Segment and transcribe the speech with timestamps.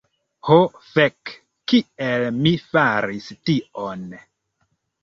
[0.47, 0.55] Ho
[0.93, 1.35] fek'
[1.73, 4.05] kiel mi faris tion